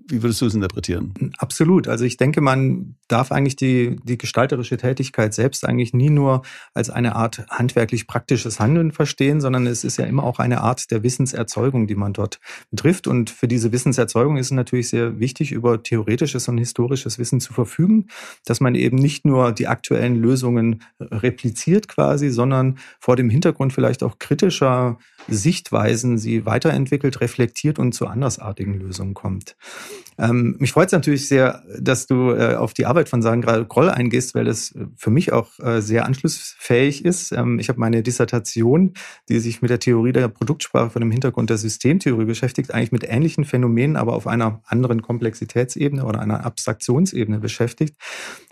[0.08, 1.14] wie würdest du es interpretieren?
[1.38, 1.88] Absolut.
[1.88, 6.90] Also ich denke, man darf eigentlich die, die gestalterische Tätigkeit selbst eigentlich nie nur als
[6.90, 11.02] eine Art handwerklich praktisches Handeln verstehen, sondern es ist ja immer auch eine Art der
[11.02, 12.40] Wissenserzeugung, die man dort
[12.70, 13.08] betrifft.
[13.08, 17.54] Und für diese Wissenserzeugung ist es natürlich sehr wichtig, über theoretisches und historisches Wissen zu
[17.54, 18.08] verfügen,
[18.46, 24.04] dass man eben nicht nur die aktuellen Lösungen repliziert quasi, sondern vor dem Hintergrund vielleicht
[24.04, 29.56] auch kritischer Sichtweisen sie weiterentwickelt, reflektiert und zu andersartigen Lösungen kommt.
[30.18, 33.90] Ähm, mich freut es natürlich sehr, dass du äh, auf die Arbeit von Sandra Groll
[33.90, 37.32] eingehst, weil das für mich auch äh, sehr anschlussfähig ist.
[37.34, 38.94] Ähm, ich habe meine Dissertation,
[39.28, 43.04] die sich mit der Theorie der Produktsprache von dem Hintergrund der Systemtheorie beschäftigt, eigentlich mit
[43.04, 47.96] ähnlichen Phänomenen, aber auf einer anderen Komplexitätsebene oder einer Abstraktionsebene beschäftigt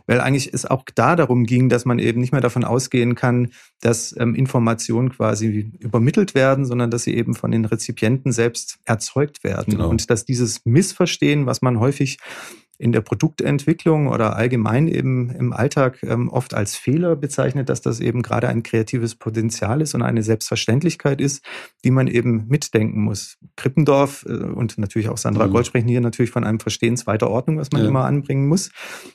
[0.06, 3.52] weil eigentlich es auch da darum ging, dass man eben nicht mehr davon ausgehen kann,
[3.82, 9.44] dass ähm, Informationen quasi übermittelt werden, sondern dass sie eben von den Rezipienten selbst erzeugt
[9.44, 9.72] werden.
[9.72, 9.90] Genau.
[9.90, 12.18] Und dass dieses Missverstehen, was man häufig
[12.84, 18.02] in der Produktentwicklung oder allgemein eben im Alltag ähm, oft als Fehler bezeichnet, dass das
[18.02, 21.46] eben gerade ein kreatives Potenzial ist und eine Selbstverständlichkeit ist,
[21.86, 23.38] die man eben mitdenken muss.
[23.56, 25.54] Krippendorf äh, und natürlich auch Sandra mhm.
[25.54, 27.88] Gold sprechen hier natürlich von einem Verstehen zweiter Ordnung, was man ja.
[27.88, 28.70] immer anbringen muss.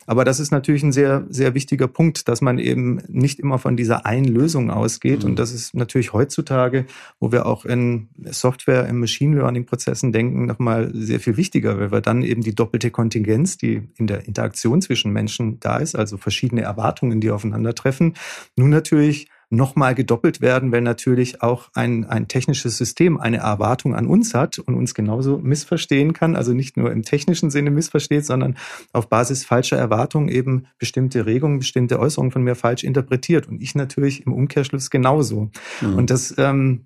[0.06, 3.76] Aber das ist natürlich ein sehr, sehr wichtiger Punkt, dass man eben nicht immer von
[3.76, 5.24] dieser einen Lösung ausgeht.
[5.24, 5.30] Mhm.
[5.30, 6.86] Und das ist natürlich heutzutage,
[7.20, 11.92] wo wir auch in Software, im Machine Learning Prozessen denken, nochmal sehr viel wichtiger, weil
[11.92, 16.16] wir dann eben die doppelte Kontingenz, die in der Interaktion zwischen Menschen da ist, also
[16.16, 18.14] verschiedene Erwartungen, die aufeinandertreffen,
[18.56, 24.06] nun natürlich nochmal gedoppelt werden, wenn natürlich auch ein, ein technisches System eine Erwartung an
[24.06, 28.56] uns hat und uns genauso missverstehen kann, also nicht nur im technischen Sinne missversteht, sondern
[28.92, 33.74] auf Basis falscher Erwartungen eben bestimmte Regungen, bestimmte Äußerungen von mir falsch interpretiert und ich
[33.74, 35.50] natürlich im Umkehrschluss genauso.
[35.80, 35.94] Mhm.
[35.94, 36.84] Und das ähm,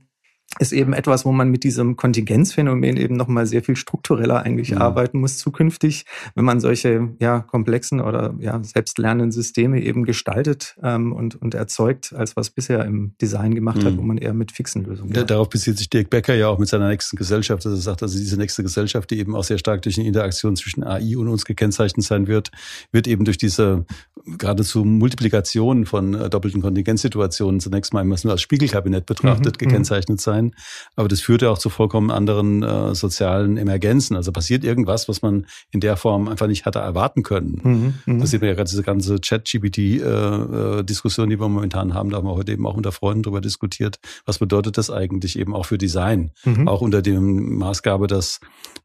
[0.59, 4.79] ist eben etwas, wo man mit diesem Kontingenzphänomen eben nochmal sehr viel struktureller eigentlich ja.
[4.79, 11.13] arbeiten muss zukünftig, wenn man solche ja komplexen oder ja selbstlernenden Systeme eben gestaltet ähm,
[11.13, 13.87] und, und erzeugt, als was bisher im Design gemacht mhm.
[13.87, 15.15] hat, wo man eher mit fixen Lösungen.
[15.15, 18.03] Ja, darauf bezieht sich Dirk Becker ja auch mit seiner nächsten Gesellschaft, dass er sagt,
[18.03, 21.29] also diese nächste Gesellschaft, die eben auch sehr stark durch eine Interaktion zwischen AI und
[21.29, 22.51] uns gekennzeichnet sein wird,
[22.93, 23.87] wird eben durch diese
[24.27, 29.67] geradezu Multiplikation von äh, doppelten Kontingenzsituationen zunächst mal immer nur als Spiegelkabinett betrachtet mhm.
[29.67, 30.55] gekennzeichnet sein.
[30.97, 34.17] Aber das führt ja auch zu vollkommen anderen äh, sozialen Emergenzen.
[34.17, 37.61] Also passiert irgendwas, was man in der Form einfach nicht hatte erwarten können.
[37.63, 38.21] Mhm, mhm.
[38.21, 42.11] das sieht man ja gerade diese ganze Chat-GPT-Diskussion, äh, äh die wir momentan haben.
[42.11, 43.99] Da haben wir heute eben auch unter Freunden darüber diskutiert.
[44.25, 46.33] Was bedeutet das eigentlich eben auch für Design?
[46.45, 46.69] Mhm.
[46.69, 48.41] Auch unter dem Maßgabe, dass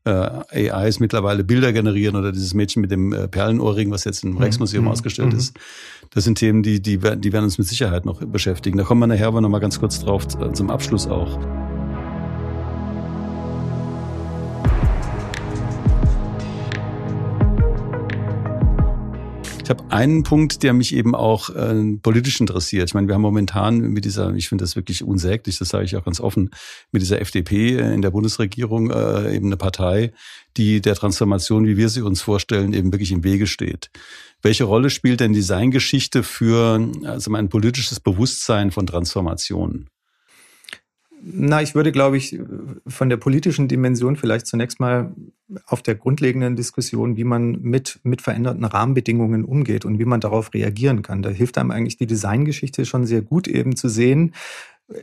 [0.07, 4.31] äh, AIs mittlerweile Bilder generieren oder dieses Mädchen mit dem äh, Perlenohrring, was jetzt im
[4.31, 4.91] mhm, Rijksmuseum mhm.
[4.91, 5.39] ausgestellt mhm.
[5.39, 5.55] ist.
[6.11, 8.77] Das sind Themen, die, die, die werden uns mit Sicherheit noch beschäftigen.
[8.77, 11.37] Da kommen wir nachher aber noch mal ganz kurz drauf zum Abschluss auch.
[19.67, 22.87] Ich habe einen Punkt, der mich eben auch äh, politisch interessiert.
[22.87, 25.97] Ich meine, wir haben momentan mit dieser, ich finde das wirklich unsäglich, das sage ich
[25.97, 26.51] auch ganz offen,
[26.93, 30.13] mit dieser FDP in der Bundesregierung äh, eben eine Partei,
[30.55, 33.89] die der Transformation, wie wir sie uns vorstellen, eben wirklich im Wege steht.
[34.41, 39.89] Welche Rolle spielt denn Designgeschichte für also mein politisches Bewusstsein von Transformationen?
[41.29, 42.39] Na, ich würde, glaube ich,
[42.87, 45.13] von der politischen Dimension vielleicht zunächst mal
[45.65, 50.53] auf der grundlegenden Diskussion, wie man mit, mit veränderten Rahmenbedingungen umgeht und wie man darauf
[50.53, 51.23] reagieren kann.
[51.23, 54.33] Da hilft einem eigentlich die Designgeschichte schon sehr gut eben zu sehen,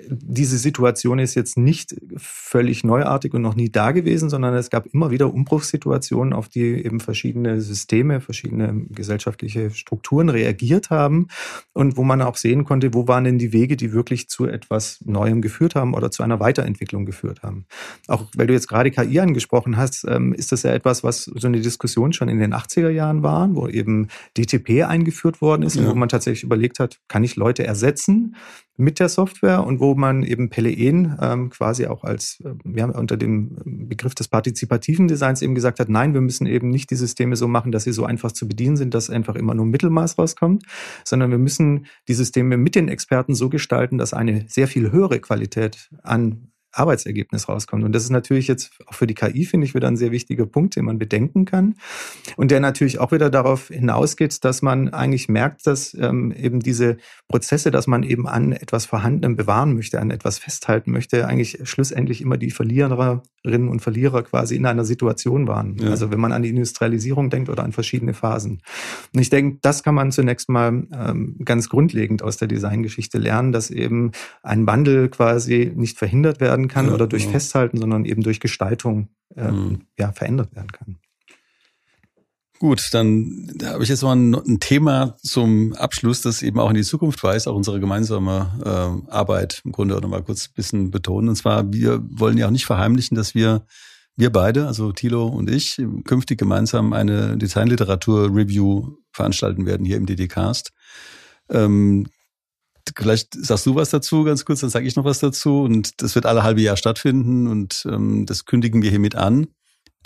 [0.09, 4.87] diese Situation ist jetzt nicht völlig neuartig und noch nie da gewesen, sondern es gab
[4.87, 11.29] immer wieder Umbruchssituationen, auf die eben verschiedene Systeme, verschiedene gesellschaftliche Strukturen reagiert haben
[11.75, 15.03] und wo man auch sehen konnte, wo waren denn die Wege, die wirklich zu etwas
[15.05, 17.67] Neuem geführt haben oder zu einer Weiterentwicklung geführt haben.
[18.09, 21.47] Auch weil du jetzt gerade KI angesprochen hast, ähm, ist das ja etwas, was so
[21.47, 25.87] eine Diskussion schon in den 80er Jahren war, wo eben DTP eingeführt worden ist, ja.
[25.87, 28.35] wo man tatsächlich überlegt hat, kann ich Leute ersetzen
[28.77, 33.17] mit der Software und wo man eben Peleen ähm, quasi auch als, wir haben unter
[33.17, 37.37] dem Begriff des partizipativen Designs eben gesagt hat, nein, wir müssen eben nicht die Systeme
[37.37, 40.65] so machen, dass sie so einfach zu bedienen sind, dass einfach immer nur Mittelmaß rauskommt,
[41.05, 45.21] sondern wir müssen die Systeme mit den Experten so gestalten, dass eine sehr viel höhere
[45.21, 47.85] Qualität an Arbeitsergebnis rauskommt.
[47.85, 50.47] Und das ist natürlich jetzt auch für die KI, finde ich, wieder ein sehr wichtiger
[50.47, 51.75] Punkt, den man bedenken kann.
[52.37, 56.97] Und der natürlich auch wieder darauf hinausgeht, dass man eigentlich merkt, dass ähm, eben diese
[57.29, 62.21] Prozesse, dass man eben an etwas Vorhandenem bewahren möchte, an etwas festhalten möchte, eigentlich schlussendlich
[62.21, 65.77] immer die Verliererinnen und Verlierer quasi in einer Situation waren.
[65.79, 65.91] Ja.
[65.91, 68.63] Also wenn man an die Industrialisierung denkt oder an verschiedene Phasen.
[69.15, 73.53] Und ich denke, das kann man zunächst mal ähm, ganz grundlegend aus der Designgeschichte lernen,
[73.53, 77.33] dass eben ein Wandel quasi nicht verhindert werden werden kann ja, oder durch genau.
[77.33, 79.83] Festhalten, sondern eben durch Gestaltung äh, mhm.
[79.99, 80.99] ja, verändert werden kann.
[82.61, 86.77] Gut, dann habe ich jetzt mal ein, ein, Thema zum Abschluss, das eben auch in
[86.77, 90.55] die Zukunft weist, auch unsere gemeinsame äh, Arbeit im Grunde auch noch mal kurz ein
[90.55, 91.29] bisschen betonen.
[91.29, 93.67] Und zwar, wir wollen ja auch nicht verheimlichen, dass wir,
[94.17, 100.73] wir beide, also Thilo und ich, künftig gemeinsam eine Designliteratur-Review veranstalten werden hier im DDcast.
[101.51, 102.07] Ähm,
[102.97, 105.63] Vielleicht sagst du was dazu ganz kurz, dann sage ich noch was dazu.
[105.63, 109.47] Und das wird alle halbe Jahr stattfinden und ähm, das kündigen wir hiermit an.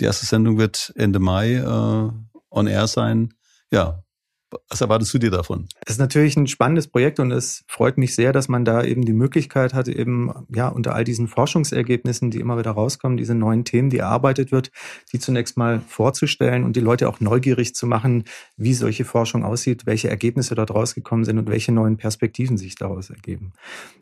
[0.00, 2.10] Die erste Sendung wird Ende Mai äh,
[2.50, 3.34] on air sein.
[3.70, 4.02] Ja,
[4.70, 5.66] Was erwartest du dir davon?
[5.84, 9.04] Es ist natürlich ein spannendes Projekt und es freut mich sehr, dass man da eben
[9.04, 13.64] die Möglichkeit hat, eben ja unter all diesen Forschungsergebnissen, die immer wieder rauskommen, diese neuen
[13.64, 14.70] Themen, die erarbeitet wird,
[15.12, 18.24] die zunächst mal vorzustellen und die Leute auch neugierig zu machen,
[18.56, 23.10] wie solche Forschung aussieht, welche Ergebnisse dort rausgekommen sind und welche neuen Perspektiven sich daraus
[23.10, 23.52] ergeben.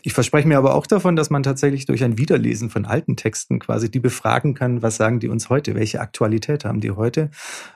[0.02, 3.58] Ich verspreche mir aber auch davon, dass man tatsächlich durch ein Wiederlesen von alten Texten
[3.58, 7.30] quasi die befragen kann, was sagen die uns heute, welche Aktualität haben die heute,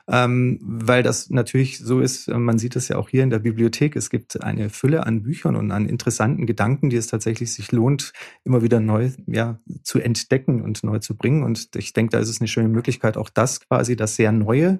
[0.07, 3.95] ähm, weil das natürlich so ist, man sieht es ja auch hier in der Bibliothek.
[3.97, 8.13] Es gibt eine Fülle an Büchern und an interessanten Gedanken, die es tatsächlich sich lohnt,
[8.45, 11.43] immer wieder neu ja, zu entdecken und neu zu bringen.
[11.43, 14.79] Und ich denke, da ist es eine schöne Möglichkeit, auch das quasi, das sehr Neue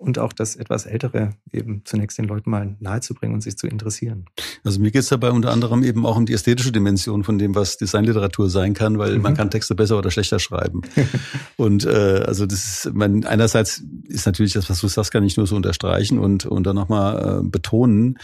[0.00, 4.24] und auch das etwas Ältere eben zunächst den Leuten mal nahezubringen und sich zu interessieren.
[4.64, 7.54] Also mir geht es dabei unter anderem eben auch um die ästhetische Dimension von dem,
[7.54, 9.22] was Designliteratur sein kann, weil mhm.
[9.22, 10.80] man kann Texte besser oder schlechter schreiben.
[11.56, 15.36] und äh, also das ist, man, einerseits ist natürlich das, was du sagst, kann ich
[15.36, 18.18] nur so unterstreichen und, und dann nochmal äh, betonen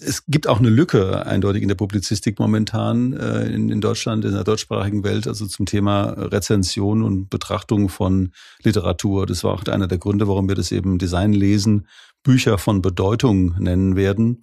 [0.00, 4.32] es gibt auch eine Lücke eindeutig in der Publizistik momentan äh, in, in, Deutschland, in
[4.32, 9.26] der deutschsprachigen Welt, also zum Thema Rezension und Betrachtung von Literatur.
[9.26, 11.86] Das war auch einer der Gründe, warum wir das eben Design lesen,
[12.22, 14.42] Bücher von Bedeutung nennen werden,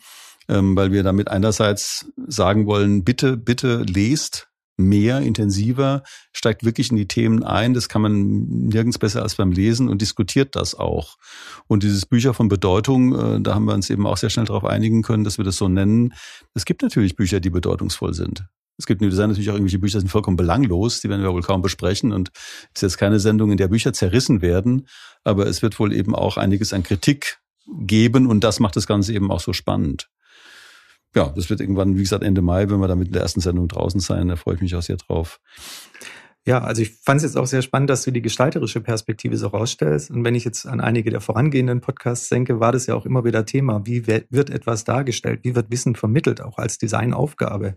[0.50, 6.97] ähm, weil wir damit einerseits sagen wollen, bitte, bitte lest mehr, intensiver, steigt wirklich in
[6.97, 7.73] die Themen ein.
[7.73, 11.17] Das kann man nirgends besser als beim Lesen und diskutiert das auch.
[11.67, 14.63] Und dieses Bücher von Bedeutung, äh, da haben wir uns eben auch sehr schnell darauf
[14.63, 16.13] einigen können, dass wir das so nennen.
[16.53, 18.45] Es gibt natürlich Bücher, die bedeutungsvoll sind.
[18.79, 21.63] Es gibt natürlich auch irgendwelche Bücher, die sind vollkommen belanglos, die werden wir wohl kaum
[21.63, 22.13] besprechen.
[22.13, 22.29] Und
[22.73, 24.87] es ist jetzt keine Sendung, in der Bücher zerrissen werden,
[25.23, 29.13] aber es wird wohl eben auch einiges an Kritik geben und das macht das Ganze
[29.13, 30.09] eben auch so spannend
[31.17, 33.67] ja, das wird irgendwann, wie gesagt, Ende Mai, wenn wir da mit der ersten Sendung
[33.67, 34.27] draußen sein.
[34.27, 35.39] Da freue ich mich auch sehr drauf.
[36.47, 39.47] Ja, also ich fand es jetzt auch sehr spannend, dass du die gestalterische Perspektive so
[39.47, 40.10] rausstellst.
[40.10, 43.25] Und wenn ich jetzt an einige der vorangehenden Podcasts denke, war das ja auch immer
[43.25, 43.86] wieder Thema.
[43.86, 45.41] Wie wird etwas dargestellt?
[45.43, 47.75] Wie wird Wissen vermittelt, auch als Designaufgabe?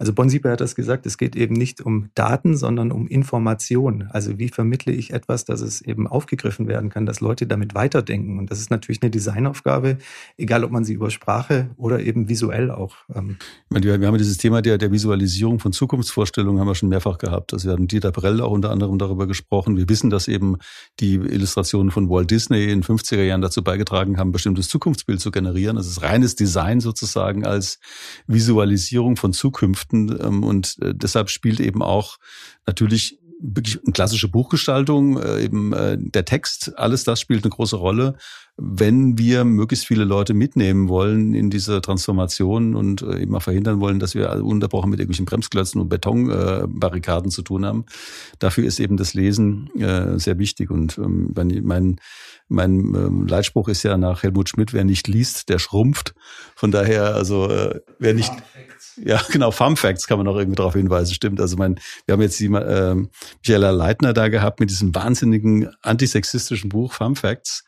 [0.00, 4.08] Also Bonsieper hat das gesagt, es geht eben nicht um Daten, sondern um Information.
[4.10, 8.40] Also wie vermittle ich etwas, dass es eben aufgegriffen werden kann, dass Leute damit weiterdenken?
[8.40, 9.98] Und das ist natürlich eine Designaufgabe,
[10.36, 12.96] egal ob man sie über Sprache oder eben visuell auch.
[13.14, 13.36] Ähm
[13.70, 17.52] wir haben dieses Thema der, der Visualisierung von Zukunftsvorstellungen haben wir schon mehrfach gehabt.
[17.52, 19.76] Also wir hatten die Peter Brell auch unter anderem darüber gesprochen.
[19.76, 20.56] Wir wissen, dass eben
[21.00, 25.76] die Illustrationen von Walt Disney in 50er Jahren dazu beigetragen haben, bestimmtes Zukunftsbild zu generieren.
[25.76, 27.78] Das ist reines Design sozusagen als
[28.26, 30.16] Visualisierung von Zukünften.
[30.20, 32.18] Ähm, und äh, deshalb spielt eben auch
[32.66, 37.76] natürlich wirklich eine klassische Buchgestaltung, äh, eben äh, der Text, alles das spielt eine große
[37.76, 38.16] Rolle,
[38.60, 43.80] wenn wir möglichst viele Leute mitnehmen wollen in diese Transformation und äh, eben auch verhindern
[43.80, 47.86] wollen, dass wir unterbrochen mit irgendwelchen Bremsklötzen und Betonbarrikaden zu tun haben.
[48.40, 49.70] Dafür ist eben das Lesen
[50.16, 50.70] sehr wichtig.
[50.70, 52.00] Und ähm, mein,
[52.48, 56.14] mein ähm, Leitspruch ist ja nach Helmut Schmidt, wer nicht liest, der schrumpft.
[56.56, 57.48] Von daher, also
[57.98, 58.32] wer nicht...
[59.04, 61.40] Ja, genau, Fun Facts kann man auch irgendwie darauf hinweisen, stimmt.
[61.40, 62.96] Also mein, wir haben jetzt die äh,
[63.42, 67.64] Michaela Leitner da gehabt mit diesem wahnsinnigen antisexistischen Buch Fun Facts.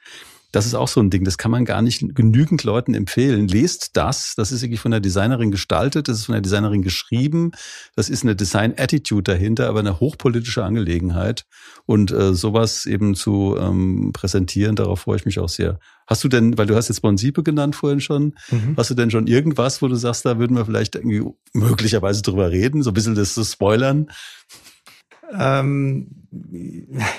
[0.52, 3.48] Das ist auch so ein Ding, das kann man gar nicht genügend Leuten empfehlen.
[3.48, 7.52] Lest das, das ist wirklich von der Designerin gestaltet, das ist von der Designerin geschrieben,
[7.96, 11.44] das ist eine Design-Attitude dahinter, aber eine hochpolitische Angelegenheit.
[11.86, 15.78] Und äh, sowas eben zu ähm, präsentieren, darauf freue ich mich auch sehr.
[16.06, 18.74] Hast du denn, weil du hast jetzt Bonsipe genannt vorhin schon, mhm.
[18.76, 22.50] hast du denn schon irgendwas, wo du sagst, da würden wir vielleicht irgendwie möglicherweise drüber
[22.50, 24.08] reden, so ein bisschen das zu spoilern?
[25.32, 26.26] Ähm,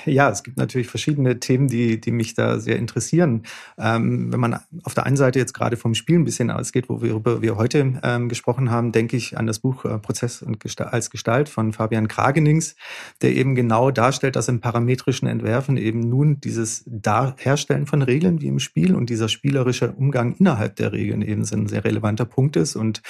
[0.06, 3.42] ja, es gibt natürlich verschiedene Themen, die, die mich da sehr interessieren.
[3.78, 7.42] Ähm, wenn man auf der einen Seite jetzt gerade vom Spiel ein bisschen ausgeht, worüber
[7.42, 11.10] wir heute ähm, gesprochen haben, denke ich an das Buch äh, Prozess und Gestalt, als
[11.10, 12.74] Gestalt von Fabian Kragenings,
[13.20, 18.40] der eben genau darstellt, dass im parametrischen Entwerfen eben nun dieses Dar Herstellen von Regeln
[18.40, 22.56] wie im Spiel und dieser spielerische Umgang innerhalb der Regeln eben ein sehr relevanter Punkt
[22.56, 22.76] ist.
[22.76, 23.02] Und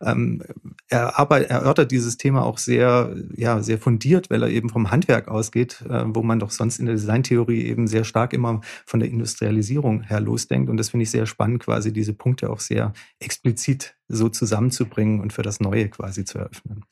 [0.00, 0.42] ähm,
[0.88, 5.82] er erörtert dieses Thema auch sehr, ja, sehr fundiert, weil er eben vom Handwerk ausgeht,
[5.88, 10.02] äh, wo man doch sonst in der Designtheorie eben sehr stark immer von der Industrialisierung
[10.02, 10.70] her losdenkt.
[10.70, 15.32] Und das finde ich sehr spannend, quasi diese Punkte auch sehr explizit so zusammenzubringen und
[15.32, 16.84] für das Neue quasi zu eröffnen.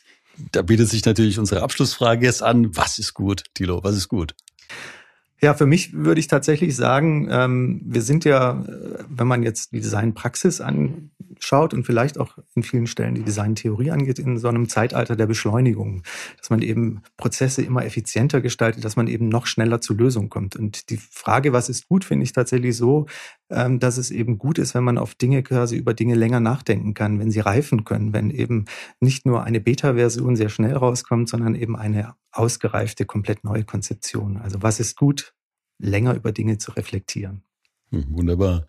[0.52, 2.76] Da bietet sich natürlich unsere Abschlussfrage jetzt an.
[2.76, 3.82] Was ist gut, Tilo?
[3.82, 4.34] Was ist gut?
[5.40, 9.72] Ja, für mich würde ich tatsächlich sagen, ähm, wir sind ja, äh, wenn man jetzt
[9.72, 10.60] die Designpraxis
[11.38, 15.26] anschaut und vielleicht auch in vielen Stellen die Designtheorie angeht, in so einem Zeitalter der
[15.26, 16.02] Beschleunigung,
[16.38, 20.56] dass man eben Prozesse immer effizienter gestaltet, dass man eben noch schneller zu Lösungen kommt.
[20.56, 23.06] Und die Frage, was ist gut, finde ich tatsächlich so,
[23.50, 26.94] ähm, dass es eben gut ist, wenn man auf Dinge quasi über Dinge länger nachdenken
[26.94, 28.64] kann, wenn sie reifen können, wenn eben
[29.00, 34.36] nicht nur eine Beta-Version sehr schnell rauskommt, sondern eben eine ausgereifte, komplett neue Konzeption.
[34.38, 35.34] Also was ist gut,
[35.78, 37.42] länger über Dinge zu reflektieren.
[37.90, 38.68] Hm, wunderbar.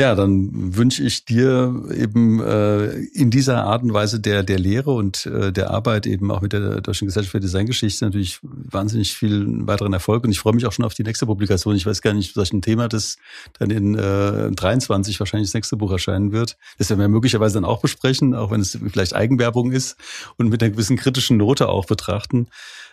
[0.00, 4.92] Ja, dann wünsche ich dir eben äh, in dieser Art und Weise der, der Lehre
[4.92, 9.46] und äh, der Arbeit eben auch mit der Deutschen Gesellschaft für Designgeschichte natürlich wahnsinnig viel
[9.66, 10.24] weiteren Erfolg.
[10.24, 11.76] Und ich freue mich auch schon auf die nächste Publikation.
[11.76, 13.18] Ich weiß gar nicht, was ein Thema das
[13.58, 16.56] dann in äh, 23 wahrscheinlich das nächste Buch erscheinen wird.
[16.78, 19.98] Das werden wir möglicherweise dann auch besprechen, auch wenn es vielleicht Eigenwerbung ist
[20.38, 22.46] und mit einer gewissen kritischen Note auch betrachten.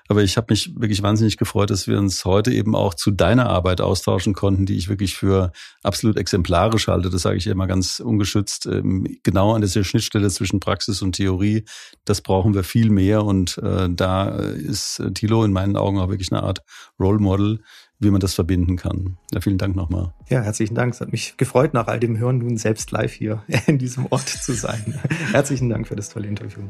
[0.08, 3.50] Aber ich habe mich wirklich wahnsinnig gefreut, dass wir uns heute eben auch zu deiner
[3.50, 5.52] Arbeit austauschen konnten, die ich wirklich für
[5.84, 7.10] absolut exemplarisch halte.
[7.10, 8.66] Das sage ich immer ganz ungeschützt.
[8.68, 11.66] Ähm, genau an dieser Schnittstelle zwischen Praxis und Theorie,
[12.06, 13.24] das brauchen wir viel mehr.
[13.24, 16.62] Und äh, da ist Thilo in meinen Augen auch wirklich eine Art
[17.00, 17.60] Role Model,
[18.00, 19.18] wie man das verbinden kann.
[19.34, 20.14] Ja, vielen Dank nochmal.
[20.30, 20.94] Ja, herzlichen Dank.
[20.94, 24.30] Es hat mich gefreut, nach all dem Hören nun selbst live hier in diesem Ort
[24.30, 25.00] zu sein.
[25.32, 26.62] herzlichen Dank für das tolle Interview.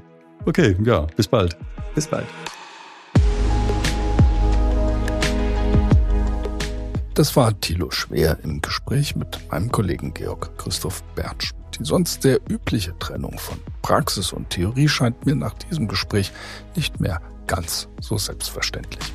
[0.46, 1.58] Okay, ja, bis bald.
[1.94, 2.26] Bis bald.
[7.18, 11.52] Das war Thilo Schwer im Gespräch mit meinem Kollegen Georg Christoph Bertsch.
[11.74, 16.32] Die sonst sehr übliche Trennung von Praxis und Theorie scheint mir nach diesem Gespräch
[16.76, 19.12] nicht mehr ganz so selbstverständlich.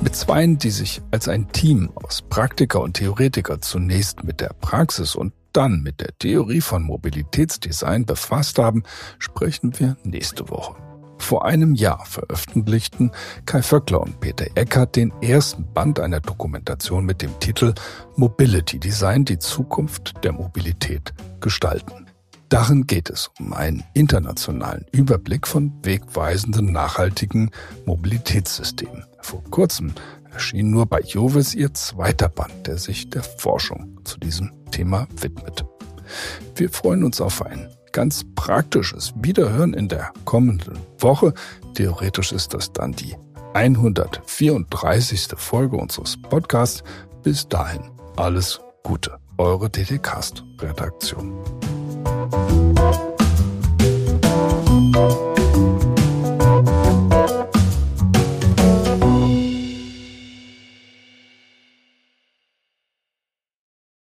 [0.00, 5.14] Mit Zweien, die sich als ein Team aus Praktiker und Theoretiker zunächst mit der Praxis
[5.14, 8.82] und dann mit der Theorie von Mobilitätsdesign befasst haben,
[9.18, 10.76] sprechen wir nächste Woche.
[11.18, 13.10] Vor einem Jahr veröffentlichten
[13.46, 17.72] Kai Vöckler und Peter Eckert den ersten Band einer Dokumentation mit dem Titel
[18.16, 22.06] Mobility Design, die Zukunft der Mobilität gestalten.
[22.50, 27.50] Darin geht es um einen internationalen Überblick von wegweisenden nachhaltigen
[27.86, 29.04] Mobilitätssystemen.
[29.20, 29.94] Vor kurzem
[30.30, 35.64] erschien nur bei Jovis ihr zweiter Band, der sich der Forschung zu diesem Thema widmet.
[36.54, 41.32] Wir freuen uns auf ein ganz praktisches Wiederhören in der kommenden Woche.
[41.74, 43.16] Theoretisch ist das dann die
[43.54, 45.28] 134.
[45.36, 46.84] Folge unseres Podcasts.
[47.22, 47.80] Bis dahin
[48.16, 49.18] alles Gute.
[49.38, 51.32] Eure DDcast-Redaktion.